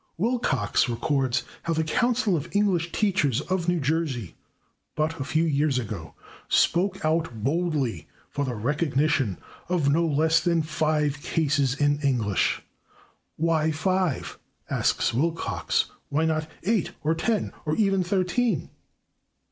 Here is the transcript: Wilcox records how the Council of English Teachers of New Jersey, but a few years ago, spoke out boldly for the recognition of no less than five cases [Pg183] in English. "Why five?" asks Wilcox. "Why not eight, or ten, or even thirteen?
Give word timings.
Wilcox 0.17 0.89
records 0.89 1.43
how 1.61 1.73
the 1.73 1.83
Council 1.83 2.35
of 2.35 2.49
English 2.55 2.91
Teachers 2.91 3.39
of 3.39 3.67
New 3.67 3.79
Jersey, 3.79 4.33
but 4.95 5.19
a 5.19 5.23
few 5.23 5.43
years 5.43 5.77
ago, 5.77 6.15
spoke 6.49 7.05
out 7.05 7.43
boldly 7.43 8.07
for 8.27 8.43
the 8.43 8.55
recognition 8.55 9.37
of 9.69 9.91
no 9.91 10.03
less 10.03 10.39
than 10.39 10.63
five 10.63 11.21
cases 11.21 11.75
[Pg183] 11.75 11.81
in 11.85 11.99
English. 11.99 12.63
"Why 13.35 13.69
five?" 13.69 14.39
asks 14.71 15.13
Wilcox. 15.13 15.91
"Why 16.09 16.25
not 16.25 16.49
eight, 16.63 16.93
or 17.03 17.13
ten, 17.13 17.53
or 17.67 17.75
even 17.75 18.01
thirteen? 18.03 18.71